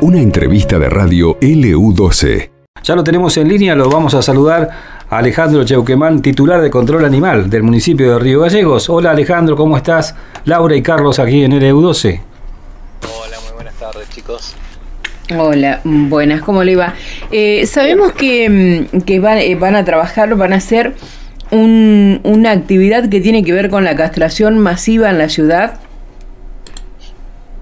[0.00, 2.50] Una entrevista de radio LU12.
[2.82, 4.68] Ya lo tenemos en línea, lo vamos a saludar
[5.08, 8.90] a Alejandro Cheuquemán, titular de Control Animal del municipio de Río Gallegos.
[8.90, 10.16] Hola Alejandro, ¿cómo estás?
[10.44, 12.20] Laura y Carlos aquí en LU12.
[13.02, 14.56] Hola, muy buenas tardes chicos.
[15.38, 16.94] Hola, buenas, ¿cómo le va?
[17.30, 20.94] Eh, sabemos que, mm, que van, eh, van, a trabajar, van a hacer
[21.52, 25.78] un, una actividad que tiene que ver con la castración masiva en la ciudad.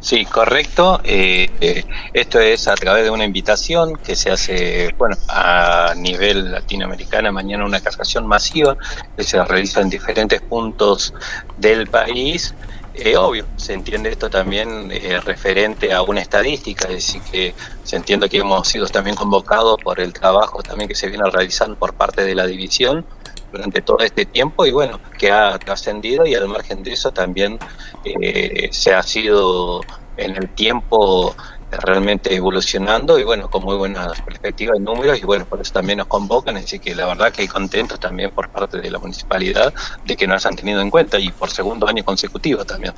[0.01, 1.01] Sí, correcto.
[1.05, 7.33] Eh, esto es a través de una invitación que se hace, bueno, a nivel latinoamericano,
[7.33, 8.77] mañana una castración masiva
[9.17, 11.13] que se realiza en diferentes puntos
[11.59, 12.55] del país
[12.95, 17.97] eh, obvio, se entiende esto también eh, referente a una estadística, es decir, que se
[17.97, 21.95] entiende que hemos sido también convocados por el trabajo también que se viene realizando por
[21.95, 23.07] parte de la división
[23.51, 27.59] durante todo este tiempo y bueno, que ha trascendido y al margen de eso también
[28.05, 29.81] eh, se ha sido
[30.17, 31.35] en el tiempo
[31.71, 35.99] realmente evolucionando y bueno, con muy buenas perspectivas y números y bueno, por eso también
[35.99, 39.73] nos convocan, así que la verdad que contentos también por parte de la municipalidad
[40.05, 42.95] de que nos han tenido en cuenta y por segundo año consecutivo también.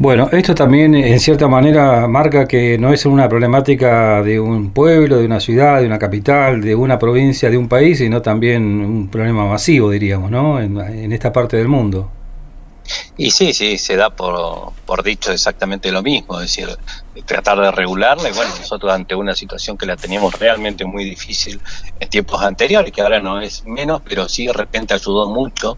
[0.00, 5.18] Bueno, esto también en cierta manera marca que no es una problemática de un pueblo,
[5.18, 9.08] de una ciudad, de una capital, de una provincia, de un país, sino también un
[9.10, 10.58] problema masivo, diríamos, ¿no?
[10.58, 12.10] En, en esta parte del mundo.
[13.18, 16.68] Y sí, sí, se da por, por dicho exactamente lo mismo, es decir,
[17.26, 21.60] tratar de regularla y bueno, nosotros ante una situación que la teníamos realmente muy difícil
[22.00, 25.76] en tiempos anteriores, que ahora no es menos, pero sí de repente ayudó mucho,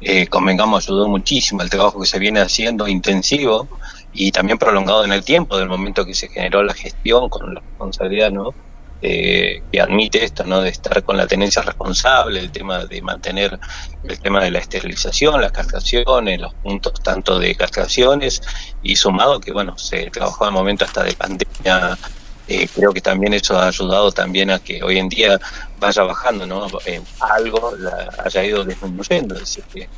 [0.00, 3.68] eh, convengamos, ayudó muchísimo el trabajo que se viene haciendo intensivo
[4.12, 7.60] y también prolongado en el tiempo, del momento que se generó la gestión con la
[7.60, 8.54] responsabilidad, ¿no?
[9.02, 10.60] eh, que admite esto, ¿no?
[10.60, 13.58] De estar con la tenencia responsable, el tema de mantener
[14.02, 18.42] el tema de la esterilización, las castraciones, los puntos tanto de castraciones
[18.82, 21.96] y sumado que, bueno, se trabajó al momento hasta de pandemia.
[22.52, 25.38] Eh, creo que también eso ha ayudado también a que hoy en día
[25.78, 26.66] vaya bajando, ¿no?
[26.84, 29.36] Eh, algo la haya ido disminuyendo.
[29.72, 29.88] Que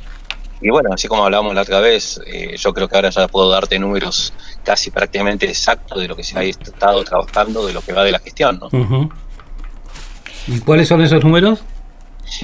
[0.61, 3.49] y bueno, así como hablábamos la otra vez, eh, yo creo que ahora ya puedo
[3.49, 4.33] darte números
[4.63, 8.11] casi prácticamente exactos de lo que se ha estado trabajando, de lo que va de
[8.11, 8.59] la gestión.
[8.59, 9.09] ¿no?
[10.45, 11.63] ¿Y cuáles son esos números?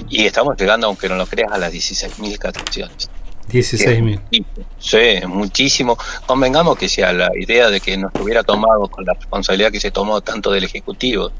[0.09, 3.11] Y estamos llegando, aunque no lo creas, a las 16.000 castraciones.
[3.49, 4.45] 16.000.
[4.77, 5.97] Sí, muchísimo.
[6.25, 9.79] Convengamos que si a la idea de que nos hubiera tomado con la responsabilidad que
[9.79, 11.31] se tomó tanto del Ejecutivo,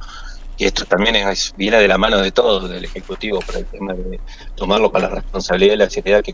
[0.58, 3.94] y esto también es, viene de la mano de todos, del Ejecutivo, por el tema
[3.94, 4.20] de
[4.56, 6.34] tomarlo con la responsabilidad y la seriedad que,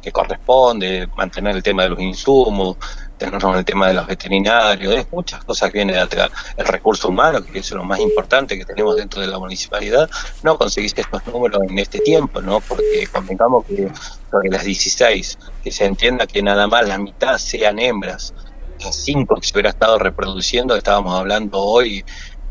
[0.00, 2.78] que corresponde, mantener el tema de los insumos,
[3.18, 6.30] tener el tema de los veterinarios, es muchas cosas que vienen atrás.
[6.56, 10.08] El recurso humano, que es lo más importante que tenemos dentro de la municipalidad,
[10.42, 12.60] no conseguís estos números en este tiempo, ¿no?
[12.60, 13.88] Porque convengamos que
[14.30, 18.32] sobre las 16, que se entienda que nada más la mitad sean hembras,
[18.80, 22.04] las 5 que se hubiera estado reproduciendo, estábamos hablando hoy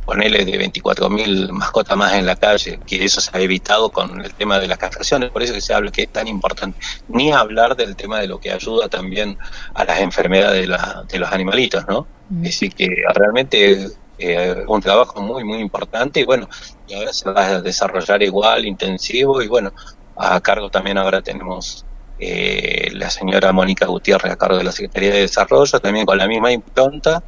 [0.08, 4.34] ponerle de 24.000 mascotas más en la calle, que eso se ha evitado con el
[4.34, 6.80] tema de las castraciones, por eso que se habla que es tan importante,
[7.10, 9.38] ni hablar del tema de lo que ayuda también
[9.74, 12.08] a las enfermedades de, la, de los animalitos, ¿no?
[12.30, 12.46] Mm.
[12.46, 16.48] Es decir, que realmente es eh, un trabajo muy, muy importante y bueno,
[16.88, 19.74] y ahora se va a desarrollar igual, intensivo y bueno,
[20.16, 21.86] a cargo también ahora tenemos
[22.18, 26.30] eh, la señora Mónica Gutiérrez a cargo de la Secretaría de Desarrollo, también con la
[26.30, 27.22] misma impronta,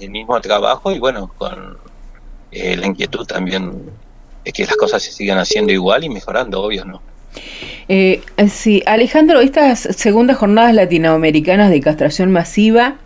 [0.00, 1.78] el mismo trabajo y bueno, con
[2.54, 3.72] eh, la inquietud también
[4.44, 7.02] es que las cosas se sigan haciendo igual y mejorando, obvio, ¿no?
[7.88, 12.96] Eh, sí, Alejandro, estas segundas jornadas latinoamericanas de castración masiva,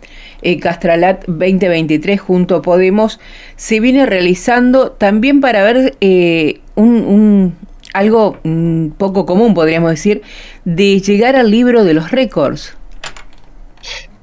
[0.41, 3.19] eh, Castralat 2023 junto a Podemos,
[3.55, 7.55] se viene realizando también para ver eh, un,
[7.93, 10.21] algo mm, poco común, podríamos decir,
[10.63, 12.77] de llegar al libro de los récords.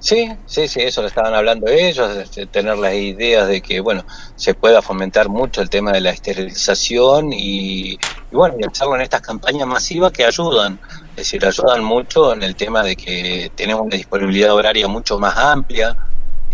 [0.06, 4.04] Sí, sí, sí, eso lo estaban hablando ellos, de tener las ideas de que, bueno,
[4.36, 7.98] se pueda fomentar mucho el tema de la esterilización y,
[8.30, 10.78] bueno, y hacerlo en estas campañas masivas que ayudan,
[11.10, 15.36] es decir, ayudan mucho en el tema de que tenemos una disponibilidad horaria mucho más
[15.36, 15.96] amplia,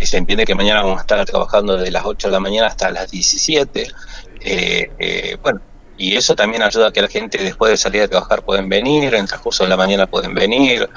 [0.01, 2.69] y se entiende que mañana vamos a estar trabajando desde las 8 de la mañana
[2.69, 3.87] hasta las 17,
[4.41, 5.61] eh, eh, bueno,
[5.99, 9.15] y eso también ayuda a que la gente después de salir a trabajar pueden venir,
[9.15, 10.89] en transcurso de la mañana pueden venir,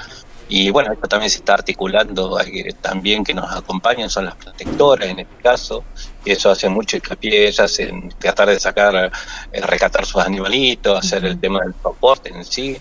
[0.48, 2.38] y bueno, esto también se está articulando,
[2.80, 5.84] también que nos acompañan son las protectoras en este caso,
[6.24, 9.12] y eso hace mucho hincapié ellas en tratar de sacar,
[9.52, 12.76] eh, rescatar sus animalitos, hacer el tema del soporte en sí,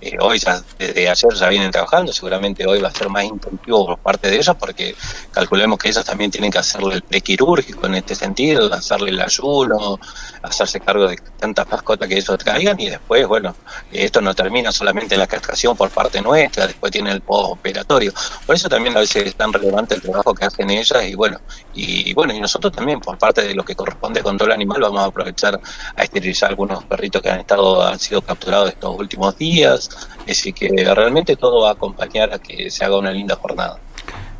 [0.00, 3.86] eh, hoy ya, desde ayer ya vienen trabajando, seguramente hoy va a ser más intensivo
[3.86, 4.94] por parte de ellos porque
[5.30, 9.98] calculemos que ellos también tienen que hacerle el prequirúrgico en este sentido, hacerle el ayuno,
[10.42, 13.56] hacerse cargo de tantas mascotas que ellos traigan y después, bueno,
[13.90, 18.12] esto no termina solamente en la castración por parte nuestra, después tiene el postoperatorio.
[18.44, 21.40] Por eso también a veces es tan relevante el trabajo que hacen ellas y bueno,
[21.74, 24.80] y bueno, y nosotros también por parte de lo que corresponde con todo el animal
[24.82, 25.58] vamos a aprovechar
[25.94, 29.85] a esterilizar algunos perritos que han estado, han sido capturados estos últimos días,
[30.28, 33.78] Así que realmente todo va a acompañar a que se haga una linda jornada.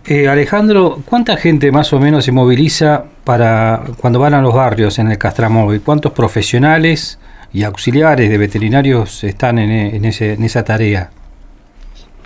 [0.08, 5.00] Eh, Alejandro, ¿cuánta gente más o menos se moviliza para cuando van a los barrios
[5.00, 5.80] en el Castramóvil?
[5.80, 7.18] ¿Cuántos profesionales
[7.52, 11.10] y auxiliares de veterinarios están en, ese, en esa tarea?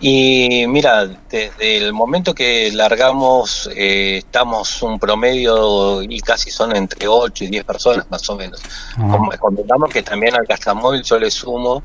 [0.03, 7.07] Y mira, desde el momento que largamos, eh, estamos un promedio y casi son entre
[7.07, 8.63] 8 y 10 personas más o menos.
[8.97, 11.83] Como comentamos que también al Castramóvil yo le sumo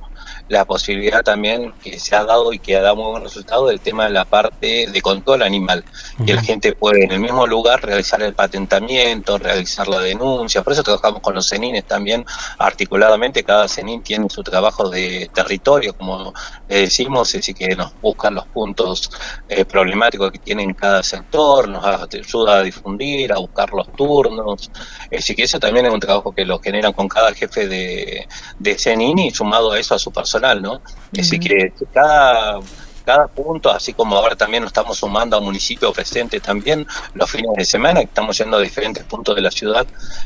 [0.47, 3.79] la posibilidad también que se ha dado y que ha dado muy buen resultado del
[3.79, 5.83] tema de la parte de control animal,
[6.25, 10.73] que la gente puede en el mismo lugar realizar el patentamiento, realizar la denuncia, por
[10.73, 12.25] eso trabajamos con los CENINES también
[12.59, 16.33] articuladamente, cada CENIN tiene su trabajo de territorio, como
[16.69, 19.09] le decimos, es decir, que nos buscan los puntos
[19.49, 24.69] eh, problemáticos que tienen cada sector, nos ayuda a difundir, a buscar los turnos,
[25.05, 28.27] es decir, que eso también es un trabajo que lo generan con cada jefe de,
[28.59, 30.81] de CENIN y sumado a eso a su personal ¿no?
[31.13, 32.59] Es decir, que cada
[33.05, 37.51] cada punto, así como ahora también nos estamos sumando a municipio presente también los fines
[37.55, 39.85] de semana, estamos yendo a diferentes puntos de la ciudad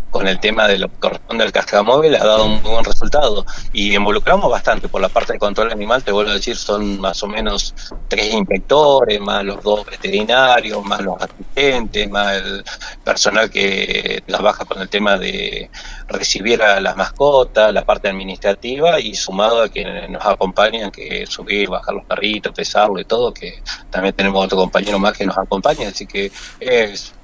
[0.09, 3.45] con el tema de lo que corresponde al cascamóvil, ha dado un muy buen resultado.
[3.73, 7.21] Y involucramos bastante por la parte de control animal, te vuelvo a decir, son más
[7.23, 7.75] o menos
[8.07, 12.63] tres inspectores, más los dos veterinarios, más los asistentes, más el
[13.03, 15.69] personal que trabaja con el tema de
[16.07, 21.69] recibir a las mascotas, la parte administrativa y sumado a que nos acompañan, que subir,
[21.69, 22.53] bajar los perritos,
[22.99, 26.31] y todo, que también tenemos otro compañero más que nos acompaña, así que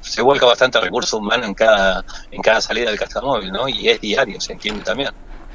[0.01, 3.67] se vuelca bastante recurso humano en cada, en cada salida del cascamóvil, ¿no?
[3.67, 5.09] Y es diario, se entiende también.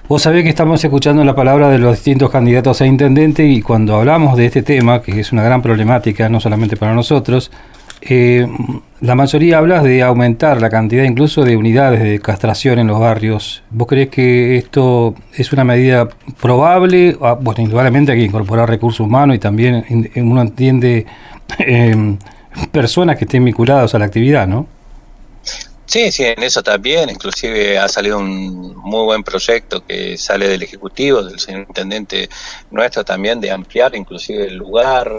[0.08, 3.94] Vos sabés que estamos escuchando la palabra de los distintos candidatos a intendente y cuando
[3.94, 7.52] hablamos de este tema, que es una gran problemática no solamente para nosotros,
[8.00, 8.44] eh,
[9.00, 13.62] la mayoría habla de aumentar la cantidad incluso de unidades de castración en los barrios.
[13.70, 16.08] ¿Vos crees que esto es una medida
[16.40, 17.16] probable?
[17.22, 21.06] Ah, bueno, indudablemente hay que incorporar recursos humanos y también uno entiende
[21.58, 22.16] eh,
[22.70, 24.66] personas que estén vinculadas a la actividad, ¿no?
[25.90, 27.10] Sí, sí, en eso también.
[27.10, 32.28] Inclusive ha salido un muy buen proyecto que sale del Ejecutivo, del señor Intendente
[32.70, 35.10] nuestro también, de ampliar inclusive el lugar,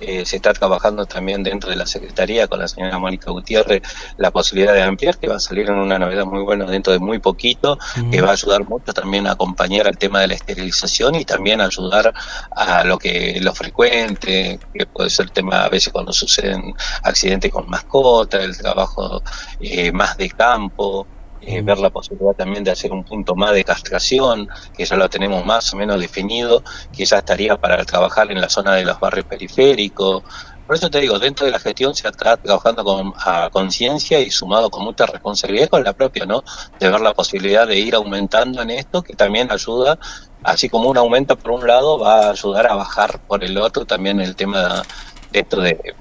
[0.00, 3.82] eh, se está trabajando también dentro de la Secretaría con la señora Mónica Gutiérrez
[4.16, 6.98] la posibilidad de ampliar, que va a salir en una novedad muy buena dentro de
[6.98, 7.78] muy poquito,
[8.10, 11.60] que va a ayudar mucho también a acompañar al tema de la esterilización y también
[11.60, 12.12] ayudar
[12.50, 17.68] a lo que lo frecuente, que puede ser tema a veces cuando suceden accidentes con
[17.68, 19.22] mascotas, el trabajo
[19.60, 21.06] eh, más de campo,
[21.40, 25.08] eh, ver la posibilidad también de hacer un punto más de castración, que ya lo
[25.08, 26.62] tenemos más o menos definido,
[26.92, 30.22] que ya estaría para trabajar en la zona de los barrios periféricos.
[30.66, 34.30] Por eso te digo, dentro de la gestión se está trabajando con a conciencia y
[34.30, 36.42] sumado con mucha responsabilidad con la propia, ¿no?
[36.80, 39.96] De ver la posibilidad de ir aumentando en esto, que también ayuda,
[40.42, 43.84] así como un aumento por un lado, va a ayudar a bajar por el otro
[43.84, 44.82] también el tema
[45.30, 45.94] de esto de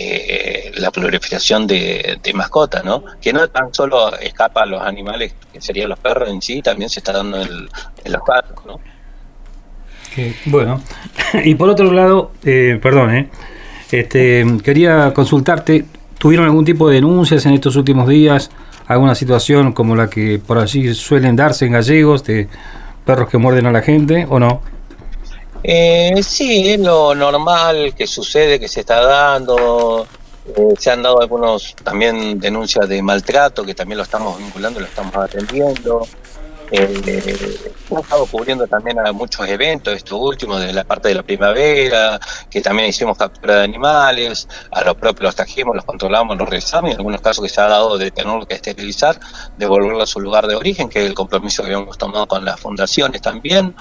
[0.00, 3.02] eh, la proliferación de, mascotas, ¿no?
[3.20, 6.88] Que no tan solo escapa a los animales, que serían los perros en sí, también
[6.88, 7.68] se está dando en,
[8.04, 8.80] los gatos, ¿no?
[10.46, 10.80] bueno,
[11.44, 13.28] y por otro lado, eh, perdón, eh,
[13.90, 15.84] este, quería consultarte,
[16.18, 18.50] ¿tuvieron algún tipo de denuncias en estos últimos días?
[18.86, 22.48] ¿Alguna situación como la que por allí suelen darse en gallegos, de
[23.04, 24.62] perros que muerden a la gente o no?
[25.62, 30.06] Eh, sí, es lo normal que sucede, que se está dando.
[30.56, 34.86] Eh, se han dado algunos también denuncias de maltrato, que también lo estamos vinculando, lo
[34.86, 36.06] estamos atendiendo.
[36.70, 41.22] Eh, hemos estado cubriendo también a muchos eventos, estos últimos, de la parte de la
[41.22, 46.48] primavera, que también hicimos captura de animales, a los propios los trajimos, los controlamos, los
[46.48, 49.18] revisamos, y en algunos casos que se ha dado de tener que esterilizar,
[49.56, 52.60] devolverlo a su lugar de origen, que es el compromiso que habíamos tomado con las
[52.60, 53.74] fundaciones también.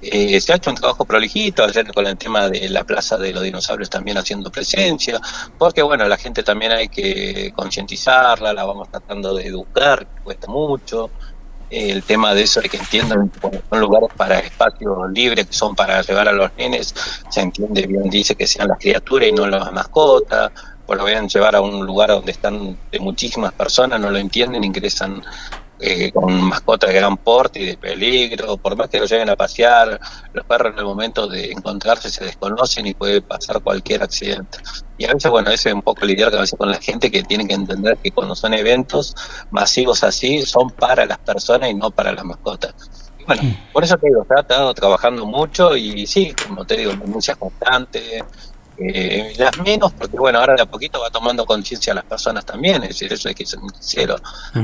[0.00, 3.32] Eh, se ha hecho un trabajo prolijito, ayer con el tema de la Plaza de
[3.32, 5.20] los Dinosaurios también haciendo presencia,
[5.58, 11.10] porque bueno, la gente también hay que concientizarla, la vamos tratando de educar, cuesta mucho.
[11.70, 15.74] el tema de eso de que entiendan que son lugares para espacios libres, que son
[15.74, 16.94] para llevar a los nenes,
[17.28, 20.52] se entiende bien, dice que sean las criaturas y no las mascotas,
[20.86, 24.18] pues lo vayan a llevar a un lugar donde están de muchísimas personas, no lo
[24.18, 25.22] entienden, ingresan
[25.80, 29.36] eh, con mascotas de gran porte y de peligro, por más que lo lleven a
[29.36, 30.00] pasear,
[30.32, 34.58] los perros en el momento de encontrarse se desconocen y puede pasar cualquier accidente.
[34.96, 37.22] Y a veces, bueno, ese es un poco lidiar a veces con la gente que
[37.22, 39.14] tiene que entender que cuando son eventos
[39.50, 42.74] masivos así, son para las personas y no para las mascotas.
[43.26, 43.42] bueno,
[43.72, 48.24] por eso te digo, ha estado trabajando mucho y sí, como te digo, denuncias constantes,
[48.80, 52.82] eh, las menos, porque bueno, ahora de a poquito va tomando conciencia las personas también,
[52.84, 54.16] es decir, eso hay que ser sincero.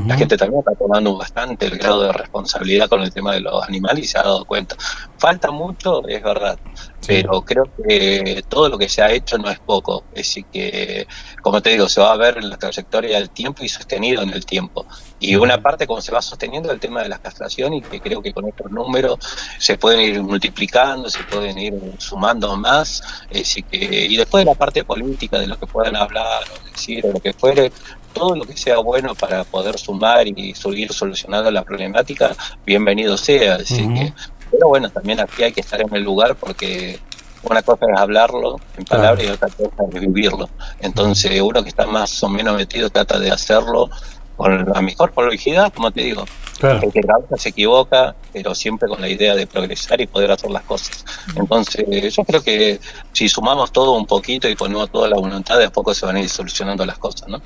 [0.07, 3.63] La gente también está tomando bastante el grado de responsabilidad con el tema de los
[3.63, 4.75] animales y se ha dado cuenta.
[5.17, 6.57] Falta mucho, es verdad,
[7.05, 10.05] pero creo que todo lo que se ha hecho no es poco.
[10.11, 11.07] Es decir, que,
[11.41, 14.29] como te digo, se va a ver en la trayectoria del tiempo y sostenido en
[14.29, 14.85] el tiempo.
[15.19, 18.21] Y una parte, como se va sosteniendo, el tema de la castración, y que creo
[18.21, 19.17] que con estos números
[19.57, 23.01] se pueden ir multiplicando, se pueden ir sumando más.
[23.31, 27.05] Decir, que, y después de la parte política, de lo que puedan hablar o decir
[27.05, 27.71] o lo que fuere,
[28.13, 33.55] todo lo que sea bueno para poder sumar y seguir solucionando la problemática, bienvenido sea.
[33.55, 34.13] Así que
[34.51, 36.99] pero bueno, también aquí hay que estar en el lugar porque
[37.43, 40.49] una cosa es hablarlo en palabras y otra cosa es vivirlo.
[40.79, 43.89] Entonces uno que está más o menos metido trata de hacerlo
[44.35, 46.25] con la mejor probabilidad, como te digo.
[46.59, 46.79] Claro.
[46.81, 50.63] Porque la se equivoca, pero siempre con la idea de progresar y poder hacer las
[50.63, 51.03] cosas.
[51.35, 52.79] Entonces, yo creo que
[53.11, 56.15] si sumamos todo un poquito y ponemos toda la voluntad, de a poco se van
[56.15, 57.41] a ir solucionando las cosas, ¿no?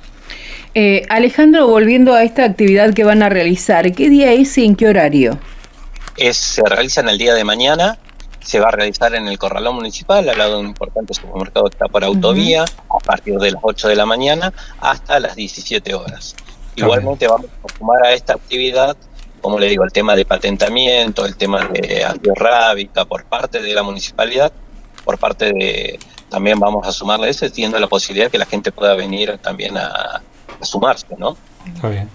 [0.74, 4.76] Eh, Alejandro, volviendo a esta actividad que van a realizar, ¿qué día es y en
[4.76, 5.38] qué horario?
[6.20, 7.98] es, se realiza en el día de mañana,
[8.40, 11.74] se va a realizar en el Corralón Municipal, al lado de un importante supermercado que
[11.74, 16.36] está por autovía, a partir de las 8 de la mañana hasta las 17 horas.
[16.76, 18.96] Igualmente vamos a sumar a esta actividad,
[19.40, 23.82] como le digo, el tema de patentamiento, el tema de antirrábica por parte de la
[23.82, 24.52] municipalidad,
[25.04, 25.98] por parte de,
[26.28, 30.22] también vamos a sumarle eso, teniendo la posibilidad que la gente pueda venir también a,
[30.60, 31.36] a sumarse, ¿no?
[31.74, 32.08] Está bien.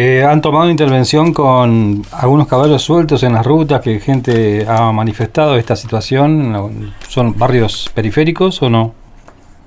[0.00, 5.56] Eh, ¿Han tomado intervención con algunos caballos sueltos en las rutas que gente ha manifestado
[5.56, 6.94] esta situación?
[7.08, 8.94] ¿Son barrios periféricos o no?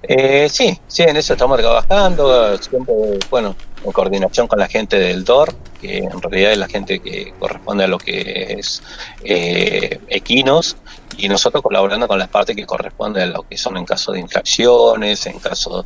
[0.04, 2.94] Eh, sí, sí, en eso estamos trabajando, siempre,
[3.30, 7.34] bueno, en coordinación con la gente del DOR, que en realidad es la gente que
[7.40, 8.82] corresponde a lo que es
[9.24, 10.78] eh, equinos,
[11.18, 14.20] y nosotros colaborando con la parte que corresponde a lo que son en caso de
[14.20, 15.86] infracciones, en caso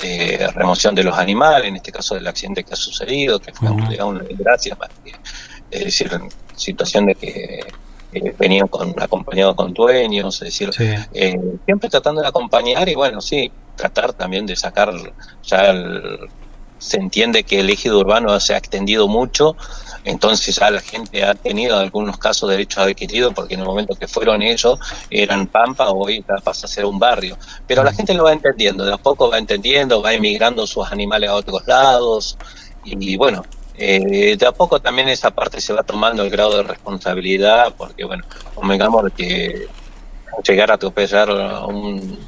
[0.00, 3.70] de remoción de los animales, en este caso del accidente que ha sucedido, que fue
[3.70, 4.76] una desgracia,
[5.70, 6.10] es decir,
[6.54, 7.60] situación de que
[8.38, 10.70] venían con, acompañados con dueños, es decir,
[11.12, 14.92] eh, siempre tratando de acompañar y bueno, sí, tratar también de sacar,
[15.42, 15.72] ya
[16.82, 19.56] se entiende que el ejido urbano se ha extendido mucho,
[20.04, 23.94] entonces ya la gente ha tenido algunos casos de derechos adquiridos porque en el momento
[23.94, 27.38] que fueron ellos eran Pampa, hoy pasa a ser un barrio.
[27.68, 31.30] Pero la gente lo va entendiendo, de a poco va entendiendo, va emigrando sus animales
[31.30, 32.36] a otros lados
[32.84, 33.44] y, bueno,
[33.76, 38.04] eh, de a poco también esa parte se va tomando el grado de responsabilidad porque
[38.04, 38.24] bueno,
[38.54, 39.68] convengamos que
[40.46, 42.18] llegar a atropellar a un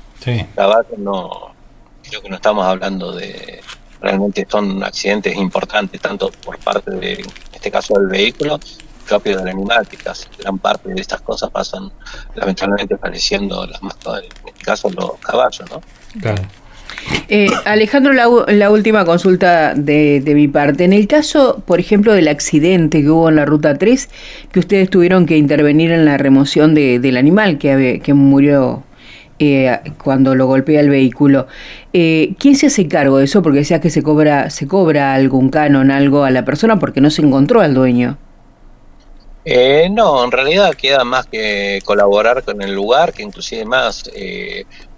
[0.54, 1.54] caballo no
[2.02, 3.60] creo que no estamos hablando de
[4.04, 8.60] realmente son accidentes importantes tanto por parte de este caso del vehículo,
[9.08, 11.90] propio del animal, que casi gran parte de estas cosas pasan
[12.34, 15.80] lamentablemente apareciendo las mascotas, en este caso los caballos, ¿no?
[16.20, 16.42] Claro.
[17.28, 20.84] Eh, Alejandro, la, última consulta de, mi parte.
[20.84, 24.08] En el caso, por ejemplo, del accidente que hubo en la Ruta 3,
[24.52, 28.84] que ustedes tuvieron que intervenir en la remoción del animal que, que murió
[29.38, 31.46] eh, cuando lo golpea el vehículo.
[31.92, 33.42] Eh, ¿Quién se hace cargo de eso?
[33.42, 37.10] Porque decía que se cobra, se cobra algún canon, algo a la persona porque no
[37.10, 38.16] se encontró al dueño.
[39.44, 44.10] Eh, no, en realidad queda más que colaborar con el lugar, que inclusive más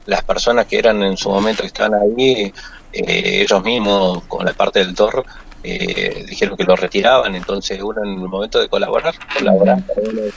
[0.05, 2.53] las personas que eran en su momento que estaban ahí,
[2.93, 5.25] ellos mismos con la parte del TOR,
[5.63, 10.33] dijeron que lo retiraban, entonces uno en el momento de colaborar, colaborar uno de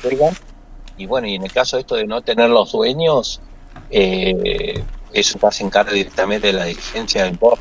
[1.00, 3.41] y bueno, y en el caso de esto de no tener los dueños,
[3.89, 4.83] eh,
[5.13, 7.57] eso se encarga directamente de la diligencia del BOR,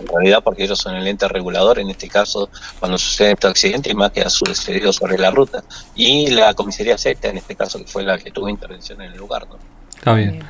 [0.00, 3.90] en realidad porque ellos son el ente regulador, en este caso cuando sucede este accidente,
[3.90, 5.62] y más que ha sucedido sobre la ruta.
[5.94, 9.18] Y la comisaría SETA, en este caso, que fue la que tuvo intervención en el
[9.18, 9.46] lugar.
[9.48, 9.58] ¿no?
[9.96, 10.42] Está bien.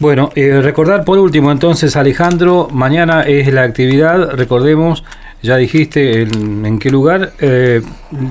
[0.00, 5.04] Bueno, eh, recordar por último entonces, Alejandro, mañana es la actividad, recordemos,
[5.40, 7.80] ya dijiste en, qué lugar, eh,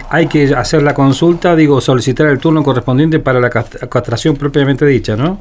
[0.09, 5.15] hay que hacer la consulta, digo, solicitar el turno correspondiente para la castración propiamente dicha,
[5.15, 5.39] ¿no?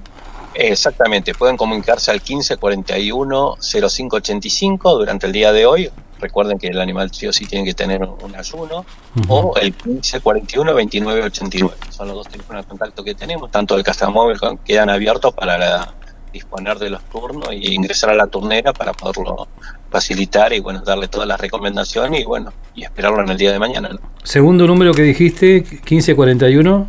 [0.55, 5.91] Exactamente, pueden comunicarse al 1541-0585 durante el día de hoy.
[6.21, 8.85] Recuerden que el animal sí o sí tiene que tener un ayuno.
[9.29, 11.73] O el 1541-2989.
[11.91, 13.51] Son los dos teléfonos de contacto que tenemos.
[13.51, 15.93] Tanto el castramóvil quedan abiertos para
[16.33, 19.49] disponer de los turnos y ingresar a la turnera para poderlo
[19.91, 23.59] facilitar y bueno, darle todas las recomendaciones y bueno, y esperarlo en el día de
[23.59, 23.91] mañana.
[23.91, 23.99] ¿no?
[24.23, 26.87] Segundo número que dijiste, 1541.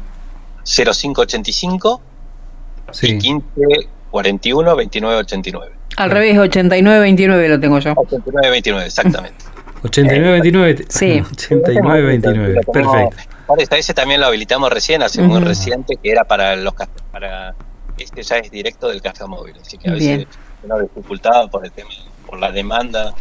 [0.64, 2.02] 0585
[2.94, 3.18] Sí.
[3.22, 5.72] y 1541 2989.
[5.98, 7.92] Al revés, 89-29 lo tengo yo.
[7.92, 9.46] 8929, exactamente.
[9.84, 10.86] 8929.
[10.90, 11.20] Sí.
[11.22, 12.54] 8929.
[12.54, 13.30] Lo tenemos- Perfecto.
[13.46, 15.46] Parece, ese también lo habilitamos recién, hace muy Ujú.
[15.48, 16.74] reciente, que era para los
[17.12, 17.54] para
[17.98, 20.28] este ya es directo del café móvil, así que a veces Bien.
[20.64, 21.90] una dificultad por el tema,
[22.26, 23.14] por la demanda,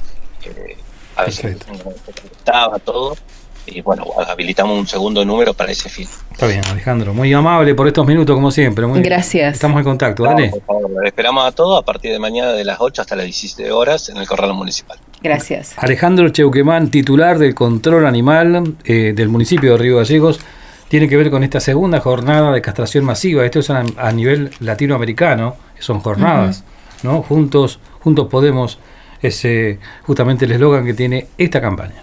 [0.45, 0.77] eh,
[1.17, 3.17] a veces contestaba todo,
[3.67, 6.09] y bueno, habilitamos un segundo número para ese fin.
[6.31, 7.15] Está bien, Alejandro.
[7.15, 8.87] Muy amable por estos minutos, como siempre.
[8.87, 9.55] Muy Gracias.
[9.55, 10.51] Estamos en contacto, dale.
[10.51, 13.25] por favor, lo esperamos a todos a partir de mañana de las 8 hasta las
[13.25, 14.99] 17 horas en el Corral Municipal.
[15.23, 15.75] Gracias.
[15.77, 20.41] Alejandro Cheuquemán, titular del control animal eh, del municipio de Río Gallegos,
[20.89, 23.45] tiene que ver con esta segunda jornada de castración masiva.
[23.45, 26.65] Esto es a, a nivel latinoamericano, son jornadas,
[27.03, 27.23] ¿no?
[27.23, 28.79] Juntos, juntos podemos,
[29.21, 32.03] es eh, justamente el eslogan que tiene esta campaña.